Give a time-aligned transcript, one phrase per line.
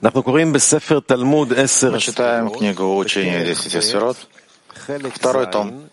[0.00, 0.12] Мы
[2.00, 4.16] читаем книгу «Учение десяти сферот»,
[5.14, 5.88] второй том,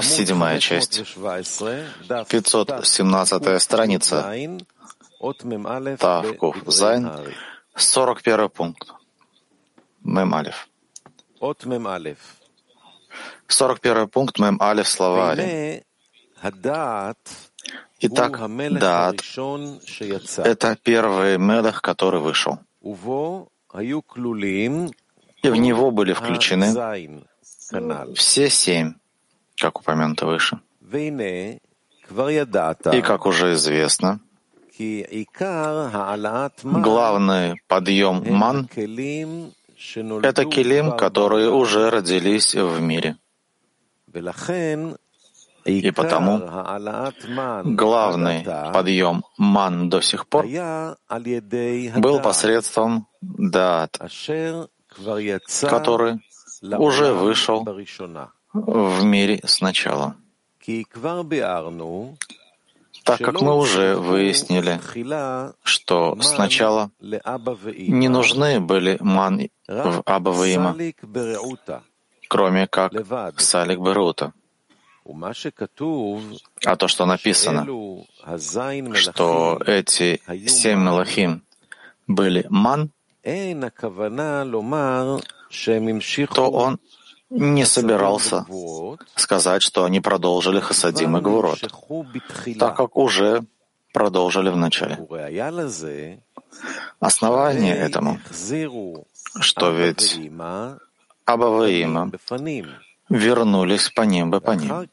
[0.00, 1.04] седьмая часть,
[2.28, 4.34] 517 страница,
[5.98, 7.10] Тавкув Зайн,
[7.76, 8.88] 41 пункт,
[10.02, 10.68] Мем Алиф.
[13.48, 14.38] 41 пункт.
[14.38, 15.84] Мем Алиф словари.
[18.02, 18.38] Итак,
[18.78, 19.16] Дат—
[20.38, 22.58] это первый Мелех, который вышел.
[25.42, 26.72] И в него были включены
[28.14, 28.94] все семь,
[29.56, 30.60] как упомянуто выше.
[32.92, 34.20] И, как уже известно,
[36.82, 38.68] главный подъем ман—
[40.22, 43.16] это килим, которые уже родились в мире.
[45.64, 46.38] И потому
[47.64, 50.46] главный подъем ман до сих пор
[51.96, 53.98] был посредством дат,
[55.62, 56.20] который
[56.62, 57.66] уже вышел
[58.52, 60.16] в мире сначала.
[63.04, 64.80] Так как мы уже выяснили,
[65.62, 70.76] что сначала не нужны были ман в Абаваима,
[72.28, 72.92] кроме как
[73.38, 74.32] Салик Берута.
[76.64, 77.66] А то, что написано,
[78.94, 81.42] что эти семь Малахим
[82.06, 82.90] были ман,
[86.34, 86.78] то он
[87.30, 88.46] не собирался
[89.14, 91.60] сказать, что они продолжили Хасадим и Гвурот,
[92.58, 93.44] так как уже
[93.92, 94.98] продолжили в начале.
[96.98, 98.18] Основание этому,
[99.40, 100.18] что ведь
[101.24, 102.10] Абаваима
[103.10, 104.88] вернулись по ним бы по ним.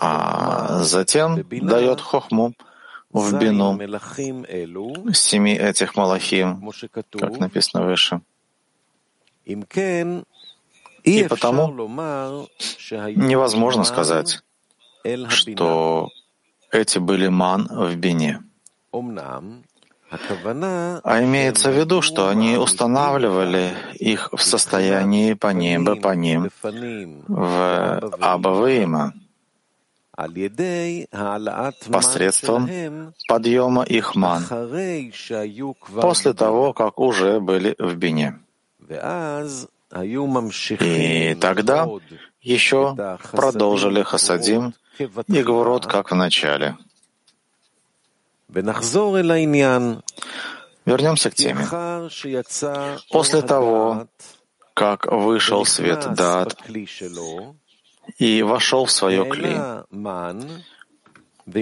[0.00, 2.54] А затем дает хохму
[3.12, 3.78] в бину
[5.12, 6.70] семи этих малахим,
[7.20, 8.20] как написано выше.
[9.44, 11.88] И потому
[13.14, 14.42] невозможно сказать,
[15.28, 16.08] что
[16.72, 18.42] эти были ман в бине.
[20.10, 26.50] А имеется в виду, что они устанавливали их в состоянии по ним, по ним,
[27.28, 29.12] в Абаваима,
[31.90, 34.44] посредством подъема их ман,
[36.00, 38.38] после того, как уже были в Бине.
[40.80, 41.88] И тогда
[42.40, 42.96] еще
[43.32, 46.76] продолжили Хасадим и Гвурот, как в начале.
[50.86, 51.66] Вернемся к теме.
[53.10, 54.06] После того,
[54.74, 56.56] как вышел свет Дат
[58.18, 59.56] и вошел в свое кли,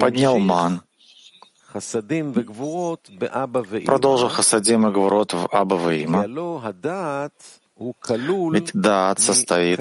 [0.01, 0.83] поднял ман,
[3.87, 6.27] продолжил Хасадим и Гвурот в Абаваима,
[8.53, 9.81] ведь Дат состоит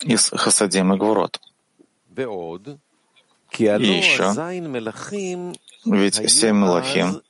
[0.00, 1.40] из Хасадим и Гвурот.
[3.50, 4.34] И еще,
[5.84, 7.22] ведь семь Мелахим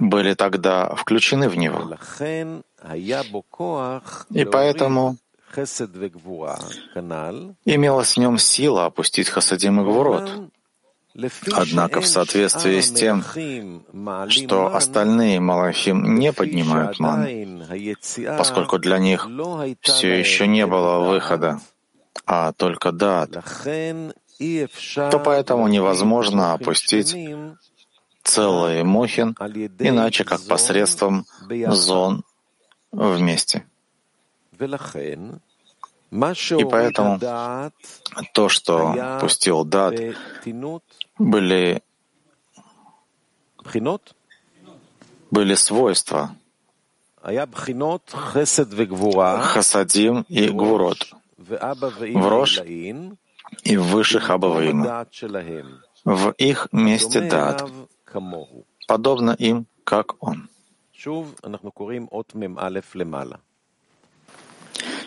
[0.00, 1.96] были тогда включены в него.
[4.30, 5.16] И поэтому
[7.64, 10.50] имелась в нем сила опустить Хасадим и Гвурот.
[11.52, 13.22] Однако в соответствии с тем,
[14.28, 17.28] что остальные Малахим не поднимают ман,
[18.36, 19.28] поскольку для них
[19.80, 21.60] все еще не было выхода,
[22.26, 23.30] а только дат,
[24.38, 27.16] то поэтому невозможно опустить
[28.22, 29.36] целый мухин,
[29.78, 31.26] иначе как посредством
[31.68, 32.24] зон
[32.92, 33.66] вместе.
[36.10, 37.20] И поэтому
[38.32, 39.94] то, что пустил Дат,
[41.18, 41.82] были,
[45.30, 46.36] были свойства
[49.40, 51.10] Хасадим и Гвурот.
[51.38, 52.60] В Рош
[53.62, 55.06] и в высших Абаваима,
[56.04, 57.64] в их месте Дат,
[58.86, 60.48] подобно им, как он.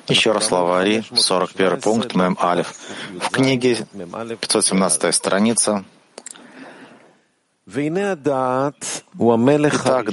[0.07, 2.73] Еще раз словари, 41 пункт, Мем Алиф.
[3.19, 5.83] В книге 517 страница.
[7.65, 8.75] Итак,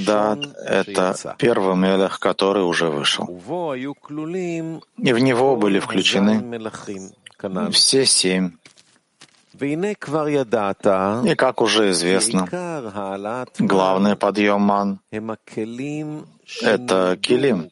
[0.03, 3.25] Дат— это первый Мелех, который уже вышел.
[4.97, 6.41] И в него были включены
[7.71, 8.51] все семь.
[9.61, 12.47] И, как уже известно,
[13.59, 14.99] главный подъем ман—
[16.61, 17.71] это килим,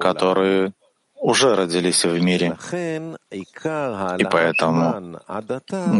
[0.00, 0.72] которые
[1.16, 2.56] уже родились в мире.
[4.18, 5.20] И поэтому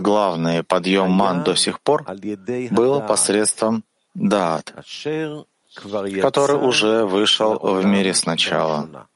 [0.00, 2.04] главный подъем ман до сих пор
[2.70, 3.84] был посредством
[4.14, 4.74] Дат,
[6.20, 9.08] который уже вышел в мире сначала.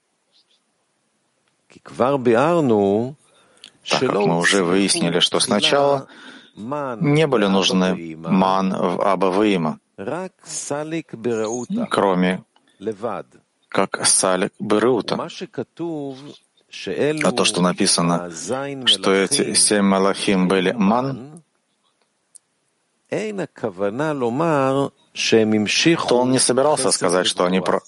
[3.89, 6.09] Так как мы уже выяснили, что сначала
[6.57, 9.79] не были нужны ман в Абаваима,
[11.91, 12.45] кроме
[13.69, 15.15] как салик Берута.
[17.25, 18.31] А то, что написано,
[18.87, 21.43] что эти семь малахим были ман,
[26.09, 27.81] то он не собирался сказать, что они про...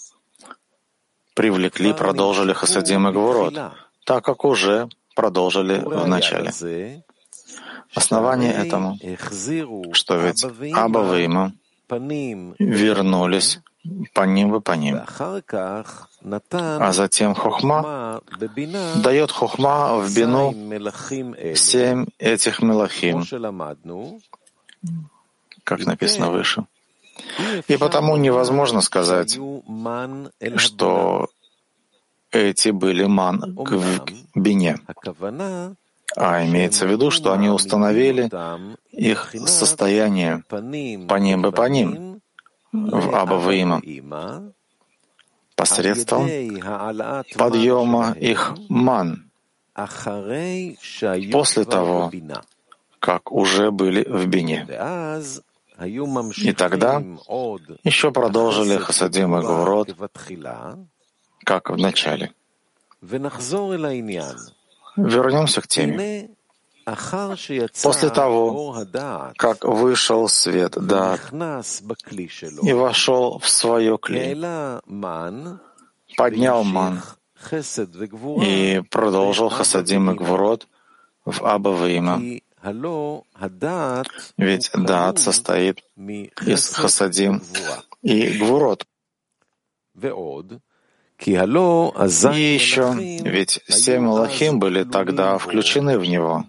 [1.35, 3.55] привлекли, продолжили Хасадим и Гвурот,
[4.05, 6.53] так как уже продолжили в начале.
[7.93, 8.97] Основание этому,
[9.93, 10.45] что ведь
[10.75, 11.53] Аба Вейма
[12.61, 13.59] вернулись
[14.15, 15.01] по ним и по ним.
[16.53, 18.21] А затем Хохма
[19.03, 20.55] дает Хохма в Бину
[21.57, 23.25] семь этих Мелахим,
[25.65, 26.65] как написано выше.
[27.67, 29.37] И потому невозможно сказать,
[30.57, 31.29] что
[32.33, 34.01] эти были ман в
[34.35, 34.79] бине.
[36.17, 38.31] А имеется в виду, что они установили
[38.91, 40.57] их состояние по
[41.15, 42.21] ним и по ним
[42.73, 43.81] в Абаваима
[45.55, 46.29] посредством
[47.37, 49.31] подъема их ман
[51.33, 52.11] после того,
[53.01, 54.67] как уже были в Бине.
[56.37, 57.03] И тогда
[57.85, 59.95] еще продолжили Хасадим и Гурот,
[61.49, 62.35] как в начале.
[64.97, 66.29] Вернемся к теме.
[67.83, 68.87] После того,
[69.37, 71.19] как вышел свет да,
[72.63, 74.35] и вошел в свое клей,
[76.17, 77.03] поднял ман
[78.43, 80.67] и продолжил хасадим и гвурот
[81.25, 82.21] в Абаваима.
[84.37, 87.43] Ведь дат состоит из хасадим
[88.03, 88.87] и гвурот.
[91.19, 96.45] И еще, ведь семь Малахим были тогда включены в него.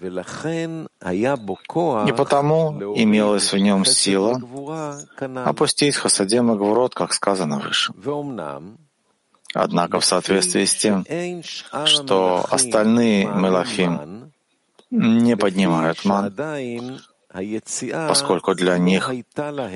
[0.00, 4.40] И потому имелась в нем сила.
[5.44, 7.92] Опустить Хасадим и Гвурот, как сказано выше.
[9.52, 11.04] Однако в соответствии с тем,
[11.84, 14.32] что остальные Мелахим
[14.90, 16.32] не поднимают ман,
[18.08, 19.10] поскольку для них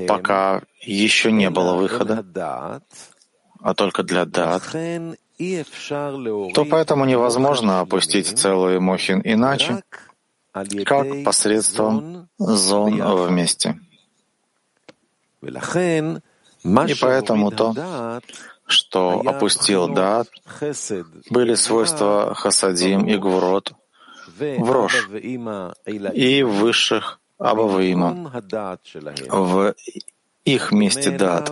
[0.08, 2.24] пока еще не было выхода,
[3.64, 4.62] а только для дат,
[6.54, 9.82] то поэтому невозможно опустить целый мохин иначе,
[10.84, 13.80] как посредством зон вместе.
[15.42, 18.20] И поэтому то,
[18.66, 20.28] что опустил дат,
[21.30, 23.72] были свойства хасадим и гвурот
[24.38, 25.08] в рож
[26.12, 28.30] и высших абаваима,
[29.30, 29.74] в
[30.44, 31.50] их месте дат,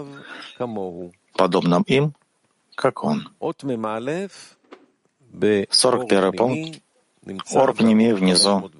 [1.33, 2.15] подобном им,
[2.75, 3.29] как он.
[5.71, 6.83] 41 пункт.
[7.55, 8.71] Орпними внизу.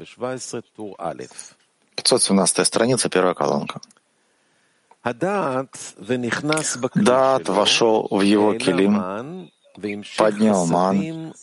[1.97, 3.81] 517 страница, первая колонка.
[6.95, 9.51] Дат вошел в его килим,
[10.17, 11.35] поднял ман,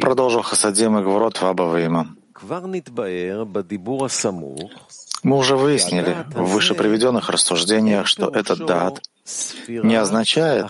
[0.00, 2.16] продолжил хасадим и гворот в Абаваима.
[5.22, 9.00] Мы уже выяснили в выше приведенных рассуждениях, что этот дат
[9.68, 10.66] не означает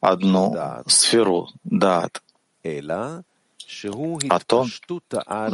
[0.00, 2.22] одну сферу дат,
[2.64, 4.66] а то,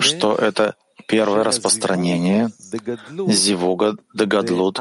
[0.00, 0.74] что это
[1.06, 2.50] первое распространение
[3.28, 4.80] зивуга де гадлут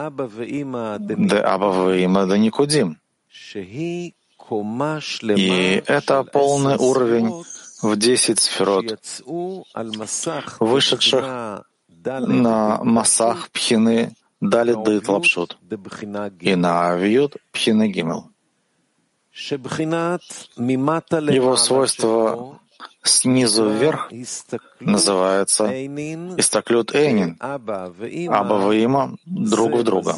[1.00, 2.98] де абаваима де никудим.
[5.22, 7.44] И это полный уровень
[7.82, 9.00] в десять сферот,
[10.60, 11.64] вышедших
[12.06, 15.58] на массах пхины дали дыт лапшут
[16.40, 18.30] и на авиют пхины гимел.
[21.34, 22.60] Его свойство
[23.04, 24.12] снизу вверх
[24.80, 25.68] называется
[26.38, 30.16] истаклют эйнин, аба ваима друг в друга.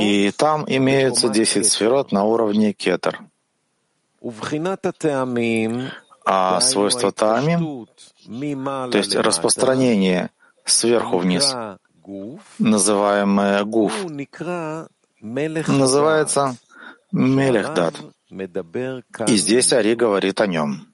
[0.00, 3.20] И там имеются десять сферот на уровне кетер.
[6.24, 7.86] А свойство таамим,
[8.90, 10.30] то есть распространение
[10.64, 11.54] сверху вниз,
[12.58, 13.92] называемое гуф,
[15.20, 16.56] называется
[17.12, 17.94] Мелехдат.
[19.28, 20.86] И здесь Ари говорит о нем.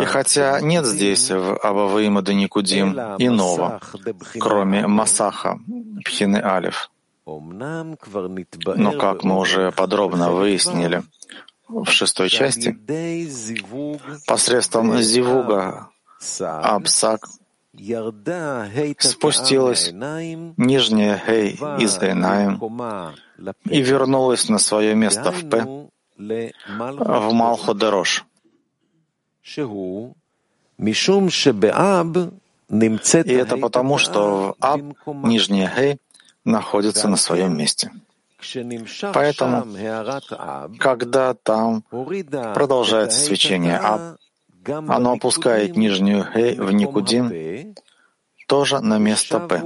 [0.00, 3.80] И хотя нет здесь в Абаваима Даникудим иного,
[4.40, 5.58] кроме Масаха,
[6.04, 6.90] Пхины Алиф,
[7.26, 11.02] но, как мы уже подробно выяснили,
[11.68, 12.78] в шестой части,
[14.26, 15.88] посредством зивуга
[16.40, 17.26] Абсак
[18.98, 22.60] спустилась нижняя Хей из Эйнаем
[23.64, 28.24] и вернулась на свое место в П, в Малхудерош.
[32.68, 34.80] И это потому, что в Аб
[35.24, 35.98] нижняя Хей
[36.46, 37.90] находится на своем месте.
[39.12, 39.66] Поэтому,
[40.78, 41.82] когда там
[42.54, 44.18] продолжается свечение Аб,
[44.66, 47.74] оно опускает нижнюю Хей в Никудим,
[48.46, 49.62] тоже на место П.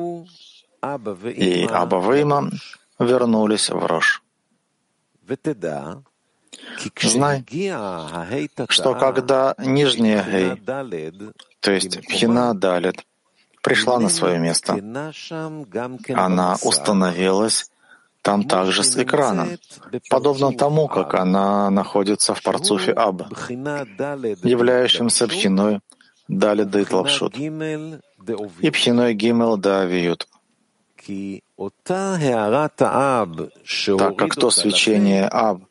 [1.31, 2.51] И Аба Вейма
[2.99, 4.23] вернулись в Рош.
[7.03, 7.45] Знай,
[8.69, 10.63] что когда нижняя Гей,
[11.61, 13.05] то есть Пхина Далит,
[13.63, 14.75] пришла на свое место,
[16.15, 17.71] она установилась
[18.23, 19.59] там также с экраном,
[20.11, 25.81] подобно тому, как она находится в парцуфе Аб, являющемся пхиной
[26.29, 30.29] Дали Дейт Лапшут и пхиной Гимел Давиют.
[33.99, 35.63] Так как то свечение Аб,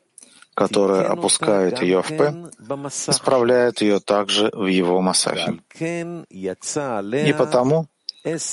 [0.60, 2.20] которое опускает ее в П,
[3.08, 5.58] исправляет ее также в его Масахе.
[7.30, 7.86] И потому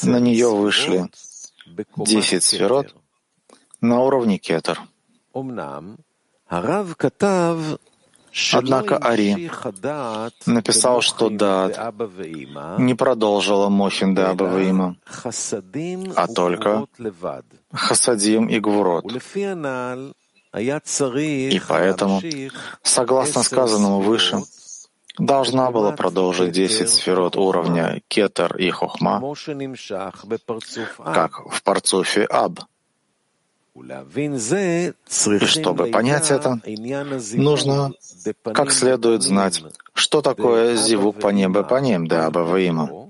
[0.03, 1.09] на нее вышли
[1.97, 2.95] десять сферот—
[3.81, 4.79] на уровне кетер.
[8.53, 9.49] Однако Ари
[10.45, 11.71] написал, что Дад
[12.77, 14.95] не продолжила Мохин де Абаваима,
[16.15, 16.85] а только
[17.71, 19.05] Хасадим и Гвурот.
[20.53, 22.21] И поэтому,
[22.83, 24.43] согласно сказанному выше,
[25.17, 29.35] должна была продолжить десять сферот уровня Кетер и Хохма,
[31.03, 32.59] как в парцуфе Аб—
[33.77, 34.93] и
[35.45, 36.59] чтобы понять это,
[37.33, 37.91] нужно
[38.43, 39.63] как следует знать,
[39.93, 43.09] что такое зивук по небу по ним, да Абаваима.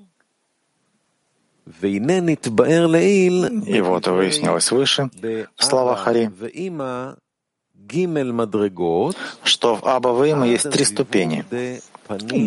[1.81, 5.09] И вот выяснилось выше,
[5.55, 6.31] в словах Хари,
[9.43, 11.45] что в Абаваима есть три ступени.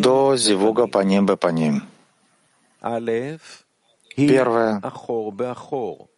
[0.01, 1.83] до зивуга по небу по ним.
[4.15, 4.81] Первое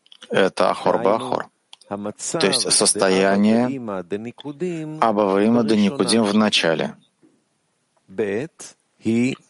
[0.30, 1.48] —это Ахор-Бахор
[1.90, 3.66] то есть состояние
[5.02, 6.96] Абаваима до Никудим в начале.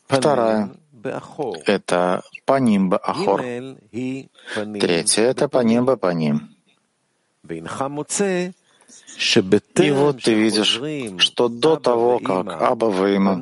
[0.08, 0.72] Вторая—
[1.66, 3.42] это Панимба Ахор.
[3.42, 6.50] Третья— это Панимба Паним.
[9.76, 10.82] И вот ты видишь,
[11.20, 13.42] что до того, как Аба Вейма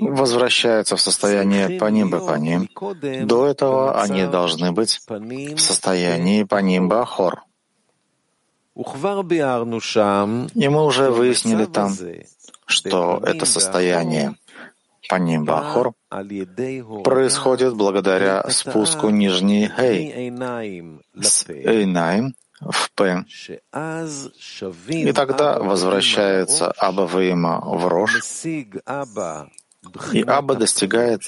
[0.00, 2.10] возвращается в состояние Паним,
[3.26, 7.42] до этого они должны быть в состоянии Панимба Ахор.
[8.74, 11.92] И мы уже выяснили там,
[12.66, 14.36] что это состояние
[15.08, 15.94] Паним Бахор
[17.04, 20.30] происходит благодаря спуску нижней Хей
[21.20, 23.24] с Эйнаим в П.
[24.88, 28.20] И тогда возвращается Аба Вейма в Рош,
[30.12, 31.22] и Аба достигает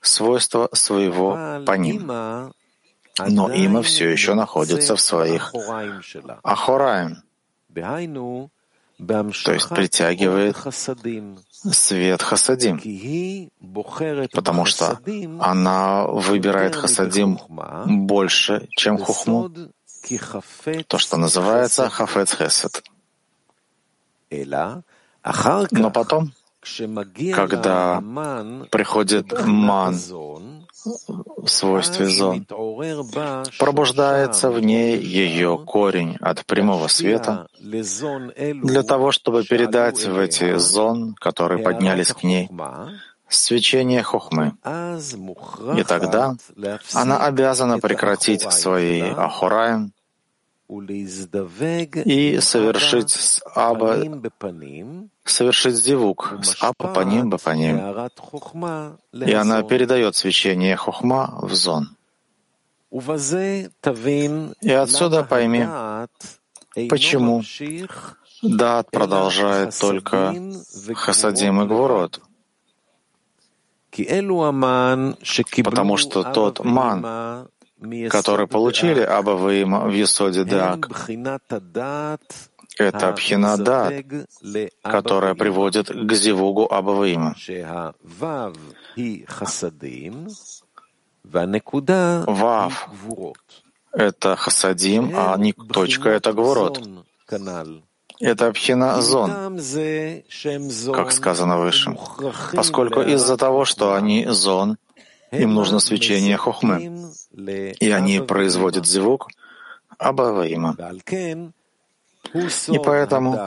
[0.00, 2.52] свойства своего Паним
[3.18, 5.52] но има все еще находится в своих
[6.42, 7.22] ахораем,
[7.74, 10.56] то есть притягивает
[11.72, 12.80] свет хасадим,
[14.32, 14.98] потому что
[15.40, 17.38] она выбирает хасадим
[18.06, 19.50] больше, чем хухму,
[20.86, 22.82] то, что называется хафец хесед.
[25.70, 26.32] Но потом,
[27.34, 28.02] когда
[28.70, 29.96] приходит ман
[31.36, 32.46] в свойстве зон,
[33.58, 41.14] пробуждается в ней ее корень от прямого света для того, чтобы передать в эти зон,
[41.14, 42.48] которые поднялись к ней,
[43.28, 44.54] свечение хохмы.
[45.76, 46.34] И тогда
[46.94, 49.92] она обязана прекратить свои ахураем
[50.68, 54.20] и совершить с Аба,
[55.24, 57.78] совершить зивук с Аба по ним, по ним.
[59.12, 61.96] И она передает свечение Хохма в зон.
[62.90, 65.66] И отсюда пойми,
[66.88, 67.42] почему
[68.42, 70.34] Дат продолжает только
[70.94, 72.20] Хасадим и Гвурот.
[75.64, 77.48] Потому что тот ман,
[78.10, 80.88] которые получили Абаваим в Есоде Даг,
[82.78, 83.92] это Пхинадат,
[84.82, 87.34] которая приводит к Зивугу Абаваима.
[92.26, 92.88] Вав—
[93.92, 95.38] это Хасадим, а
[95.72, 96.86] точка— это Гворот.
[98.18, 99.58] Это пхина зон,
[100.94, 101.96] как сказано выше,
[102.54, 104.78] поскольку из-за того, что они зон,
[105.30, 109.28] им нужно свечение хохмы, и они производят звук
[109.98, 110.76] Абаваима.
[112.68, 113.38] И поэтому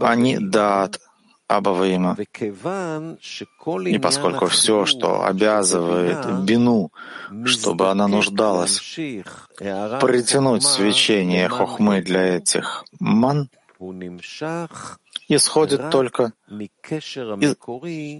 [0.00, 1.00] они дат
[1.48, 2.16] Абаваима.
[3.86, 6.90] И поскольку все, что обязывает Бину,
[7.44, 8.80] чтобы она нуждалась,
[9.58, 13.48] притянуть свечение хохмы для этих ман,
[15.28, 17.56] исходит только из,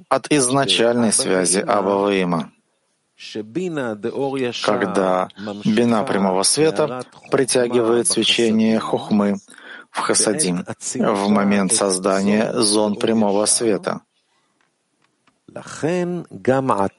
[0.09, 2.53] от изначальной связи Абаваима
[4.63, 5.29] когда
[5.65, 9.37] бина прямого света притягивает свечение хухмы
[9.91, 14.03] в хасадим в момент создания зон прямого света.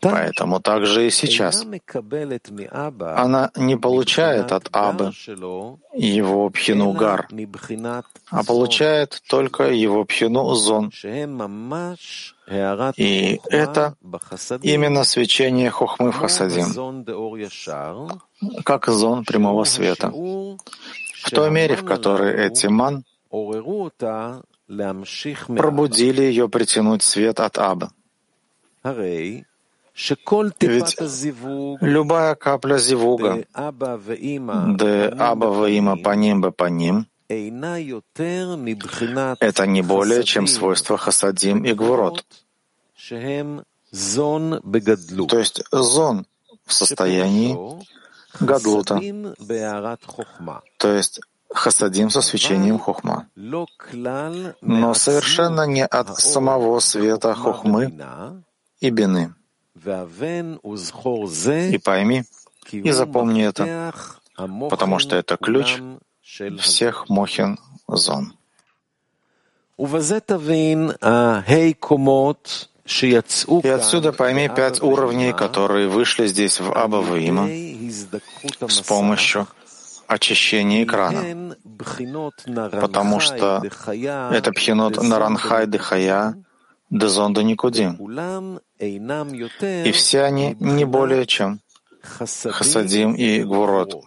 [0.02, 1.66] Поэтому также и сейчас
[3.16, 5.12] она не получает от Абы
[5.94, 7.28] его пхину гар,
[8.30, 10.92] а получает только его пхину зон.
[12.96, 13.96] И это
[14.62, 16.66] именно свечение хохмы в хасадим,
[18.64, 23.04] как зон прямого света, в той мере, в которой эти ман
[25.48, 27.90] пробудили ее притянуть свет от Абы.
[30.60, 30.96] Ведь
[31.82, 33.44] любая капля зивуга,
[34.78, 37.08] де аба ваима паним бы паним,
[39.40, 42.26] это не более чем свойство хасадим и гвурот.
[43.10, 43.64] То
[45.40, 46.26] есть зон
[46.66, 47.58] в состоянии
[48.40, 49.02] гадлута,
[50.78, 53.28] то есть хасадим со свечением хохма,
[54.62, 57.92] но совершенно не от самого света хохмы
[58.80, 59.34] и бины.
[59.76, 59.80] И
[61.78, 62.24] пойми,
[62.72, 63.94] и запомни это,
[64.70, 65.80] потому что это ключ
[66.60, 67.58] всех мохин
[67.88, 68.34] зон.
[69.78, 69.86] И
[73.68, 77.48] отсюда пойми пять уровней, которые вышли здесь в Аба Ваима
[78.68, 79.48] с помощью
[80.08, 81.56] очищения экрана,
[82.82, 83.62] потому что
[84.32, 86.34] это пхинот Наранхай Дыхая,
[86.90, 87.98] Дезонда Никудим.
[88.80, 91.60] И все они не более чем
[92.02, 94.04] Хасадим и Гвурот.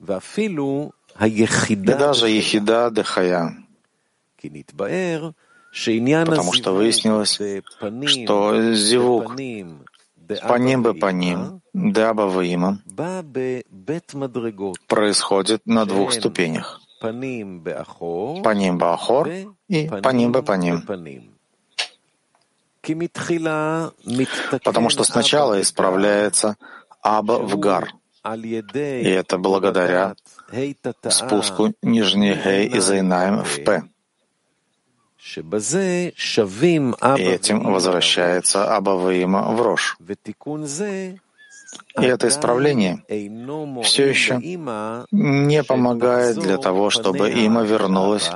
[0.00, 3.56] И даже Ехида Дехая.
[6.26, 7.40] Потому что выяснилось,
[8.06, 9.36] что зивук
[10.40, 12.78] паним бы паним, даба ваима,
[14.88, 16.80] происходит на двух ступенях.
[17.00, 19.28] Паним баахор
[19.68, 20.82] и паним бы паним.
[24.64, 26.56] Потому что сначала исправляется
[27.02, 27.92] Аба в Гар,
[28.24, 30.14] и это благодаря
[31.08, 33.82] спуску нижней Гей и Зайнаем в П.
[35.24, 36.12] И
[37.22, 39.96] этим возвращается Абаваима в Рош.
[41.98, 43.02] И это исправление
[43.82, 44.38] все еще
[45.10, 48.30] не помогает для того, чтобы има вернулась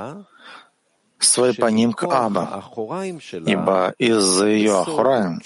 [1.23, 2.63] свой паним к Аба,
[3.45, 5.41] ибо из-за ее Ахураем,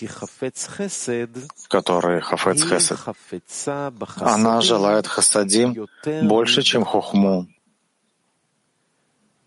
[1.68, 2.98] который Хафец Хесед,
[4.20, 5.88] она желает Хасадим
[6.24, 7.48] больше, чем Хохму.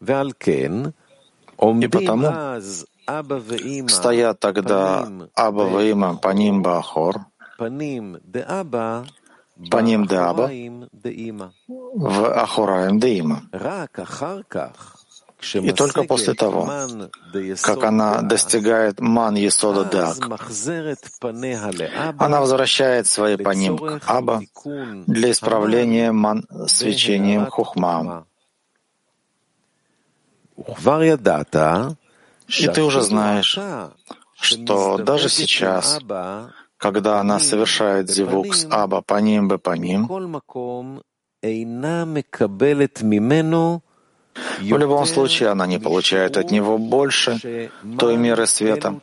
[0.00, 2.60] И потому
[3.88, 7.26] стоят тогда Аба Ваима Паним Бахор,
[7.58, 8.18] Паним
[10.06, 10.50] де Аба
[11.94, 13.42] в Ахураем де Има.
[15.52, 16.70] И только после того,
[17.62, 20.16] как она достигает ман Есода Дак,
[22.18, 24.42] она возвращает свои паним к Аба
[25.06, 28.26] для исправления ман свечением Хухма.
[32.48, 33.58] И ты уже знаешь,
[34.34, 35.98] что даже сейчас,
[36.76, 40.08] когда она совершает зивук с Аба паним бы паним,
[44.60, 49.00] в любом случае, она не получает от него больше той меры света,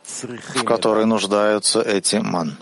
[0.54, 2.56] в которой нуждаются эти ман.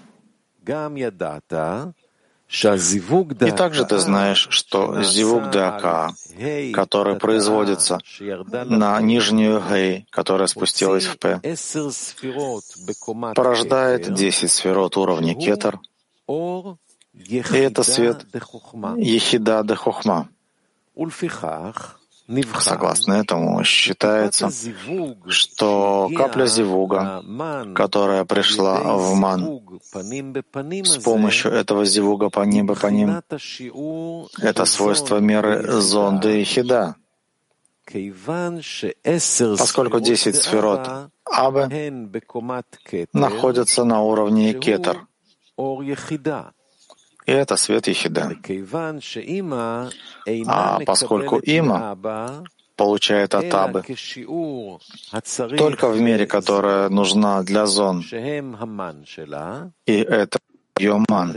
[2.50, 6.10] И также ты знаешь, что зивук дака,
[6.72, 11.40] который производится на нижнюю гей, которая спустилась в п,
[13.36, 15.78] порождает 10 сферот уровня кетер,
[17.12, 18.26] и это свет
[18.96, 20.28] ехида де хохма.
[22.60, 24.50] Согласно этому, считается,
[25.26, 27.22] что капля зивуга,
[27.74, 29.60] которая пришла в ман
[30.84, 33.20] с помощью этого зивуга по небо по ним,
[34.40, 36.94] это свойство меры зонды и хида.
[39.58, 41.68] поскольку десять сферот Абы
[43.12, 45.06] находятся на уровне Кетер,
[47.30, 48.32] и это свет Ехида.
[50.46, 51.96] А поскольку Има
[52.76, 53.84] получает от Абы.
[55.56, 58.02] Только в мере, которая нужна для зон,
[59.86, 60.38] и это
[60.78, 61.36] ее ман,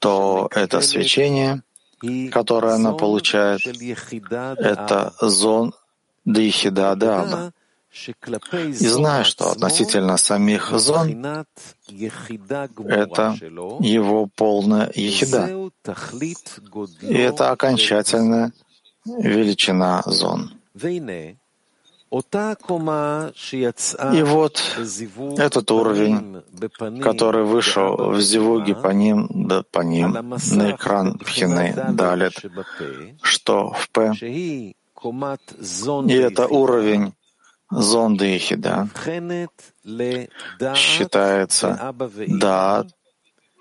[0.00, 1.62] то это свечение,
[2.32, 3.60] которое она получает,
[4.58, 5.72] это зон
[6.24, 7.52] Дихида Адаба.
[7.92, 11.26] И зная, что относительно самих зон
[11.88, 13.36] это
[13.80, 15.70] его полная ехида.
[17.02, 18.52] И это окончательная
[19.04, 20.52] величина зон.
[24.12, 24.62] И вот
[25.38, 26.42] этот уровень,
[27.00, 30.12] который вышел в зивуге по ним, да, по ним
[30.52, 32.34] на экран Пхины Далит,
[33.22, 34.74] что в П, и
[36.14, 37.14] это уровень
[37.70, 38.88] зонды Ехида,
[40.74, 41.94] считается
[42.28, 42.86] да,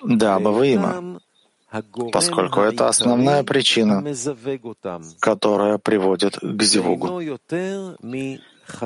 [0.03, 1.19] да, Баваима,
[2.11, 4.03] поскольку это основная причина,
[5.19, 7.19] которая приводит к зивугу.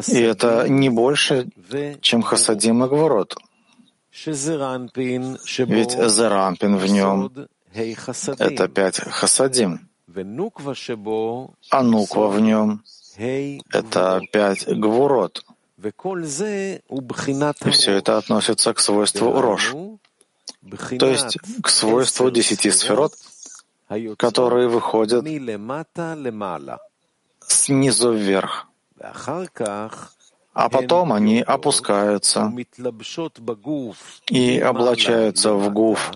[0.08, 1.50] И это не больше,
[2.02, 3.36] чем хасадим и гворот.
[5.58, 7.32] Ведь зарампин в нем—
[7.74, 9.90] это пять хасадим,
[11.72, 12.84] а нуква в нем—
[13.18, 15.46] это пять гворот.
[17.66, 19.74] И все это относится к свойству рож
[21.00, 23.14] то есть к свойству десяти сферот,
[24.18, 25.26] которые выходят
[27.46, 28.68] снизу вверх.
[30.54, 32.54] А потом они опускаются.
[34.30, 36.12] И облачаются в гуф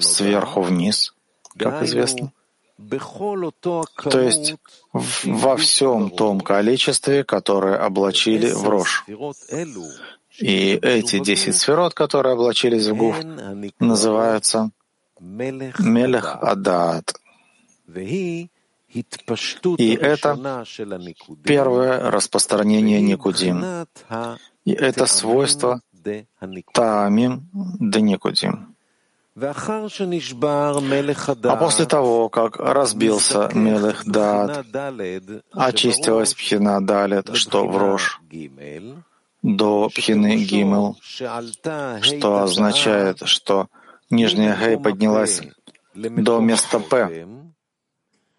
[0.00, 1.14] сверху вниз,
[1.56, 2.32] как известно.
[2.78, 4.54] То есть
[5.24, 9.04] во всем том количестве, которое облачили в рожь.
[10.38, 13.16] И эти десять сферот, которые облачились в гуф,
[13.80, 14.70] называются
[15.20, 17.20] Мелех Адат.
[17.94, 18.48] И
[20.00, 20.64] это
[21.44, 23.86] первое распространение Никудим.
[24.64, 25.82] И это свойство
[26.72, 28.67] Таамим да Никудим.
[31.42, 34.66] А после того, как разбился Мелех Дат,
[35.52, 38.20] очистилась Пхина Далет, что в рожь,
[39.42, 43.68] до пхины гимел, что означает, что
[44.10, 45.42] нижняя гей поднялась
[45.94, 47.26] до места п,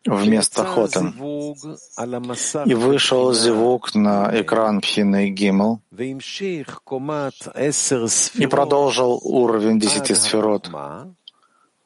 [0.09, 1.13] вместо хотем.
[2.65, 5.81] И вышел зевук на экран пхины гимел
[8.35, 10.69] и продолжил уровень десяти сферот.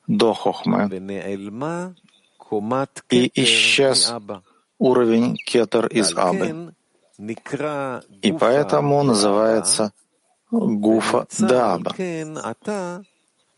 [0.08, 0.90] До хохмы.
[3.10, 4.14] И исчез
[4.78, 6.74] уровень кетер из Абы.
[8.22, 9.94] И поэтому называется
[10.52, 11.96] Гуфа Даба.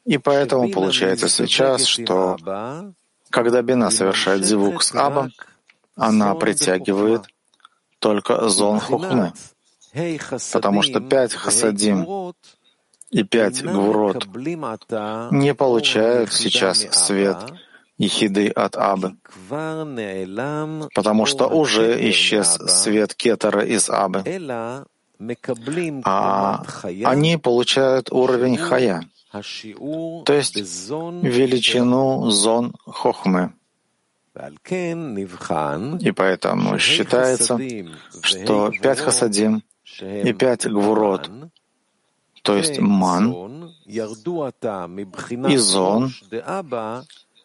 [0.06, 2.38] И поэтому получается сейчас, что
[3.36, 5.30] когда Бина совершает звук с Аба,
[5.98, 7.24] она притягивает
[8.00, 9.34] только зон Хухмы,
[10.54, 12.34] потому что пять хасадим
[13.10, 14.26] и пять гвурот
[15.32, 17.38] не получают сейчас свет
[17.98, 19.18] ехиды от Абы,
[20.94, 24.24] потому что уже исчез свет кетера из Абы,
[26.06, 26.64] а
[27.04, 29.04] они получают уровень хая,
[30.26, 33.54] то есть величину зон хохмы.
[34.34, 37.60] И поэтому считается,
[38.22, 39.64] что пять хасадим
[40.02, 41.30] и пять гвурот,
[42.42, 46.12] то есть ман и зон,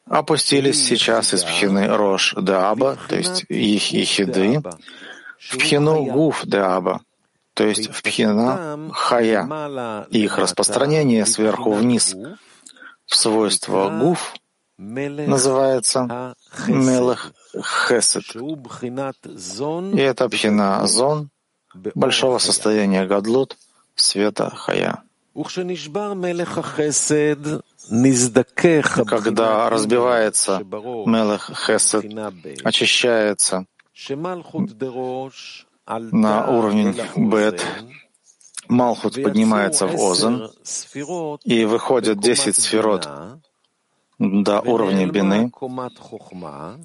[0.07, 4.61] опустились сейчас из пхины Рош Деаба, то есть их Ехиды,
[5.38, 7.00] в пхину Гуф Деаба,
[7.61, 10.07] то есть в пхина Хая.
[10.09, 12.16] Их распространение сверху вниз
[13.05, 14.33] в свойство Гуф
[14.79, 16.35] называется
[16.66, 18.25] Мелех Хесед.
[19.94, 21.29] И это пхина Зон
[21.94, 23.59] большого состояния Гадлут
[23.94, 25.03] света Хая.
[29.07, 32.07] Когда разбивается Мелех Хесед,
[32.64, 33.66] очищается
[35.98, 37.64] на уровень Бет,
[38.68, 40.48] Малхут поднимается в Озен,
[41.44, 43.09] и выходят десять сферот
[44.20, 45.50] до уровня бины,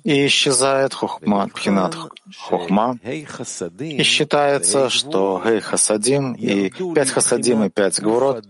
[0.04, 1.96] и исчезает хухма, пхинат
[2.40, 8.46] хухма, и считается, что гей хасадим и пять хасадим и пять гвурот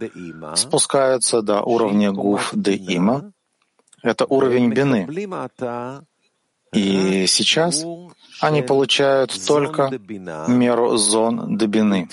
[0.55, 3.31] спускаются до уровня гуф де има.
[4.03, 5.07] Это уровень бины.
[6.75, 7.83] И сейчас
[8.41, 9.89] они получают только
[10.47, 12.09] меру зон Дебины.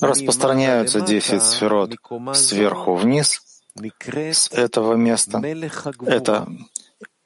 [0.00, 1.92] Распространяются десять сферот
[2.34, 3.42] сверху вниз
[3.74, 5.42] с этого места.
[6.06, 6.48] Это,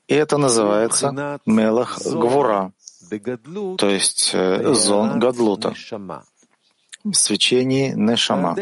[0.08, 2.72] и это называется Мелах Гвура,
[3.78, 5.74] то есть э, зон Гадлута
[7.04, 8.56] в свечении Нешама.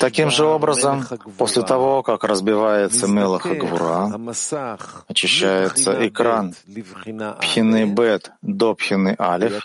[0.00, 4.10] Таким же образом, после того, как разбивается Мелах Гвура,
[5.06, 6.54] очищается экран
[7.40, 9.62] Пхины Бет до Пхины Алиф,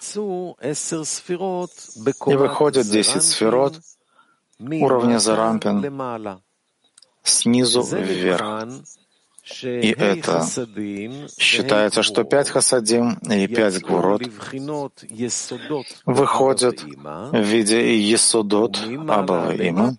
[2.28, 3.80] и выходят 10 сферот
[4.60, 5.82] уровня Зарампин
[7.24, 8.68] снизу вверх.
[9.62, 10.46] И это
[11.38, 14.22] считается, что пять хасадим и пять гвурот
[16.06, 19.96] выходят в виде есудот Абава Има,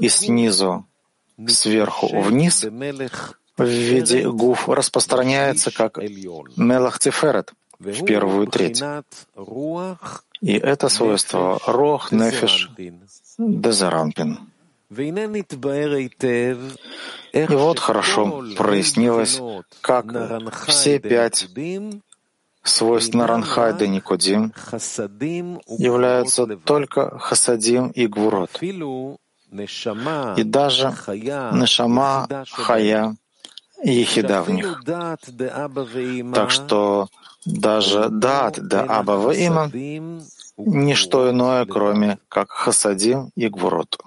[0.00, 0.86] и снизу
[1.48, 5.98] сверху вниз в виде гуф распространяется как
[6.56, 8.82] Мелах Тиферет в первую треть.
[10.40, 12.70] И это свойство Рох, Нефиш,
[13.38, 14.49] Дезарампин.
[17.32, 19.40] И вот хорошо прояснилось,
[19.80, 20.06] как
[20.66, 21.48] все пять
[22.62, 24.52] свойств Наранхайда Никодим
[25.68, 28.50] являются только Хасадим и Гвурот.
[28.60, 30.94] И даже
[31.52, 33.16] Нешама, Хая
[33.82, 34.82] и Ехида в них.
[36.34, 37.08] Так что
[37.46, 39.70] даже Дат да Аба Има—
[40.58, 43.98] ничто иное, кроме как Хасадим и Гвурот.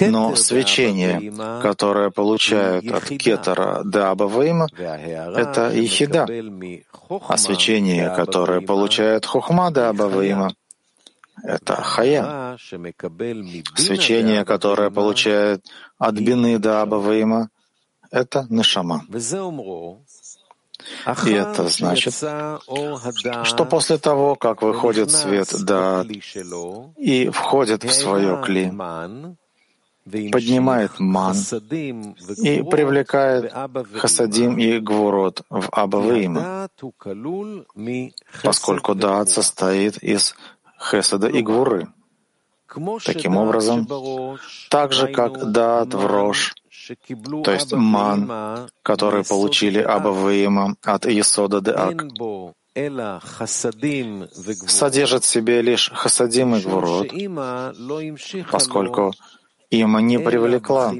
[0.00, 6.26] Но свечение, которое получают от кетера до Абавейма, это ехида,
[7.28, 10.54] а свечение, которое получает хухма до Абавейма,
[11.42, 12.56] это хая.
[13.76, 15.66] Свечение, которое получает
[15.98, 17.50] от бины до Абавейма,
[18.10, 19.04] это нишама.
[21.26, 26.04] И это значит, что после того, как выходит свет да
[26.96, 28.72] и входит в свое кли,
[30.04, 33.52] поднимает ман и привлекает
[33.94, 36.68] хасадим и гвурот в Абаваима,
[38.42, 40.34] поскольку даат состоит из
[40.78, 41.88] хесада и гвуры.
[43.04, 43.86] Таким образом,
[44.70, 46.54] так же, как даат в Рош
[47.44, 52.04] то есть ман, который получили Абаваима от Есода де Ак,
[54.68, 57.08] содержит в себе лишь хасадим и гвурот,
[58.50, 59.12] поскольку
[59.70, 60.92] Има не привлекла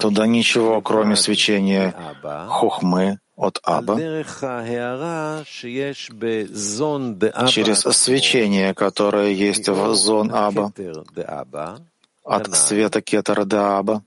[0.00, 1.94] туда ничего, кроме свечения
[2.48, 3.96] хухмы от Аба,
[7.48, 10.72] через свечение, которое есть в зон Аба,
[12.24, 14.04] от света Кетера до Аба,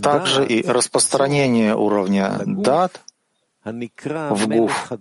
[0.00, 3.00] также и распространение уровня дат
[3.64, 4.92] в гуф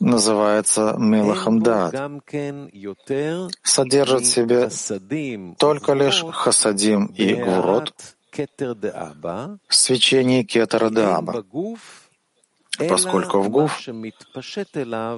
[0.00, 1.94] называется мелахам дат,
[3.62, 4.70] содержит в себе
[5.58, 7.94] только лишь хасадим и гурот,
[9.68, 11.44] свечение кетера даба,
[12.88, 13.80] поскольку в гуф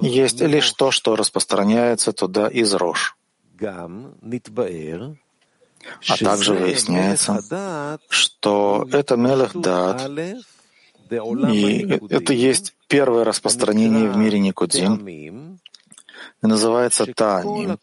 [0.01, 3.17] есть лишь то, что распространяется туда из рож.
[6.07, 7.41] А также выясняется,
[8.09, 10.09] что это Мелех Дат,
[11.09, 15.31] и это есть первое распространение в мире Никудим, и
[16.41, 17.77] называется Таним.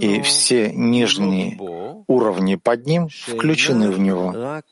[0.00, 1.58] И все нижние
[2.06, 4.62] уровни под ним включены в него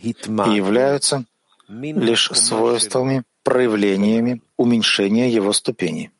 [0.00, 0.14] и
[0.54, 1.24] являются
[1.68, 6.10] лишь свойствами, проявлениями уменьшения его ступеней.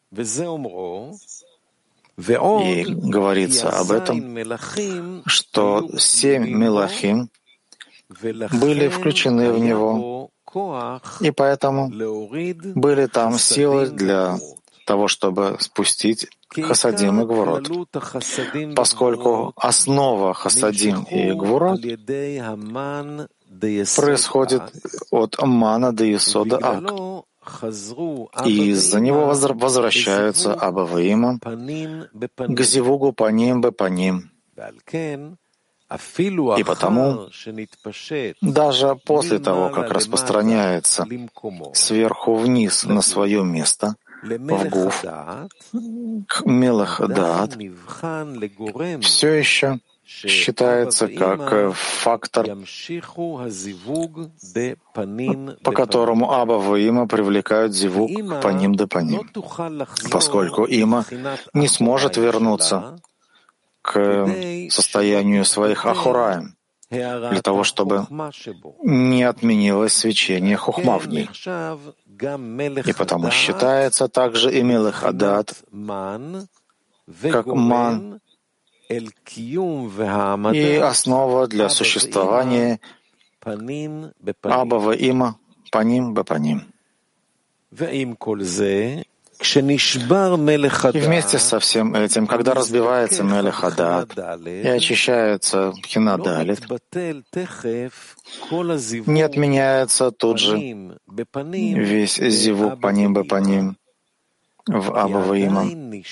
[2.19, 4.39] И говорится об этом,
[5.27, 7.29] что семь мелахим
[8.21, 10.31] были включены в него,
[11.21, 14.39] и поэтому были там силы для
[14.87, 17.69] того, чтобы спустить Хасадим и Гвурот,
[18.75, 21.81] поскольку основа Хасадим и Гвурот
[23.97, 24.63] происходит
[25.11, 27.25] от Мана до Исода Ак
[28.45, 34.31] и из-за него возвращаются Абаваима к Зивугу по ним бы по ним.
[36.59, 37.29] И потому,
[38.41, 41.07] даже после того, как распространяется
[41.75, 45.05] сверху вниз на свое место, в Гуф,
[46.27, 47.57] к Мелах Даат,
[49.03, 52.47] все еще считается как э, фактор,
[55.63, 59.29] по которому Аба и Има привлекают зивук по ним да по ним,
[60.11, 61.05] поскольку Има
[61.55, 63.01] не сможет вернуться
[63.83, 64.27] к
[64.71, 66.57] состоянию своих ахураем,
[66.89, 68.07] для того, чтобы
[68.85, 71.29] не отменилось свечение хухма в ней.
[72.87, 75.55] И потому считается также и Мелых Адат,
[77.31, 78.21] как ман
[78.89, 82.81] и основа для существования
[84.43, 85.39] Абава Има,
[85.71, 86.63] Паним Бапаним.
[90.95, 96.67] И вместе со всем этим, когда разбивается Мелехадат и очищается Пхинадалит,
[99.07, 100.57] не отменяется тут же
[101.37, 103.77] весь зивук по ним бы по ним
[104.67, 106.03] в Абаваима,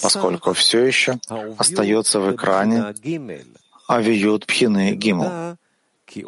[0.00, 1.18] поскольку все еще
[1.58, 2.94] остается в экране
[3.88, 5.56] авиют Пхины Гимл.
[6.14, 6.20] И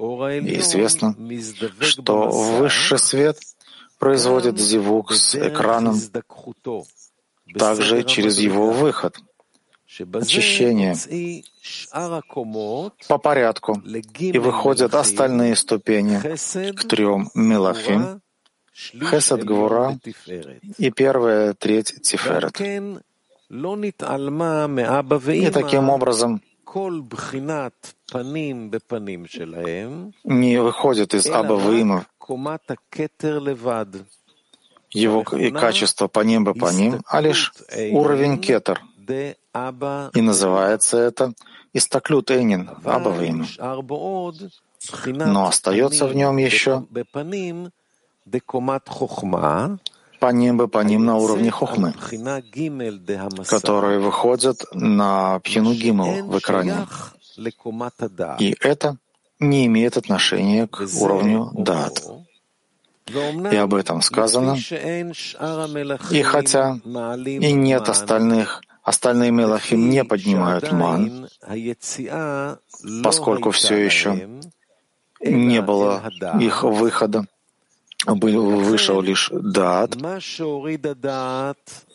[0.60, 1.14] известно,
[1.80, 3.38] что высший свет—
[4.04, 5.98] производит зивук с экраном,
[7.58, 9.16] также через его выход,
[10.12, 10.94] очищение
[13.08, 13.82] по порядку,
[14.18, 16.18] и выходят остальные ступени
[16.72, 18.20] к трем мелахим,
[18.74, 19.98] Хесед Гвура
[20.78, 22.60] и первая треть Тиферет.
[25.26, 26.42] И таким образом
[30.24, 32.06] не выходит из Абаваима
[34.90, 37.52] его и качество по ним бы по ним, а лишь
[37.92, 38.80] уровень кетер.
[40.14, 41.34] И называется это
[41.72, 43.44] Истаклют Эйнин, Абаваим.
[45.04, 46.86] Но остается в нем еще
[50.20, 51.92] по ним бы по ним на уровне хохмы,
[53.46, 56.86] которые выходят на пхину гимл в экране.
[58.38, 58.96] И это
[59.40, 62.02] не имеет отношения к уровню дат.
[63.52, 64.56] И об этом сказано.
[66.10, 66.78] И хотя
[67.26, 71.28] и нет остальных, остальные мелахим не поднимают ман,
[73.02, 74.40] поскольку все еще
[75.20, 76.02] не было
[76.40, 77.26] их выхода,
[78.06, 79.96] вышел лишь дат,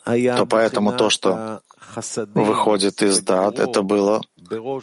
[0.05, 1.61] то поэтому то, что
[2.33, 4.21] выходит из дат, это было,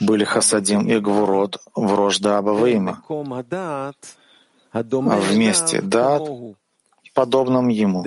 [0.00, 3.02] были хасадим и гвурот в рожда Абаваима.
[4.72, 6.22] А вместе дат,
[7.14, 8.04] подобном ему.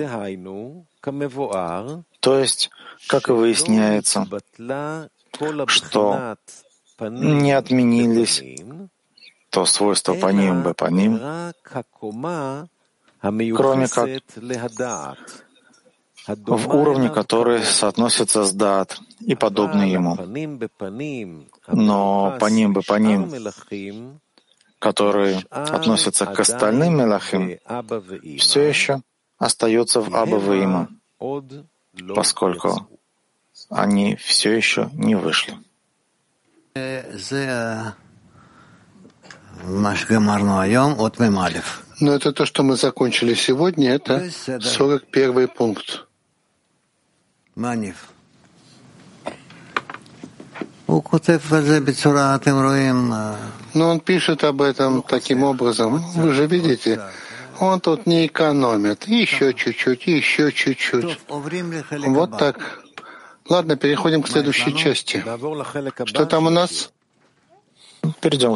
[2.20, 2.70] То есть,
[3.08, 4.26] как и выясняется,
[5.66, 6.36] что
[7.00, 8.42] не отменились
[9.50, 11.20] то свойство по ним бы по ним,
[13.56, 14.08] кроме как
[16.26, 20.16] в уровне, который соотносится с дат и подобный ему.
[21.68, 24.20] Но по ним бы по ним,
[24.78, 27.58] которые относятся к остальным мелахим,
[28.38, 29.02] все еще
[29.38, 30.88] остается в Абаваима,
[32.14, 32.88] поскольку
[33.68, 35.54] они все еще не вышли.
[42.00, 46.06] Но это то, что мы закончили сегодня, это 41 пункт.
[47.54, 48.08] Манив.
[53.74, 55.98] Но он пишет об этом таким образом.
[56.14, 57.00] Вы же видите,
[57.60, 59.06] он тут не экономит.
[59.06, 61.18] Еще чуть-чуть, еще чуть-чуть.
[61.28, 62.82] Вот так.
[63.48, 65.22] Ладно, переходим к следующей части.
[66.06, 66.90] Что там у нас?
[68.20, 68.48] Перейдем